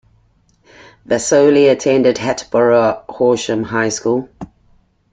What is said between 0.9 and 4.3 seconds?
Vasoli attended Hatboro-Horsham High School.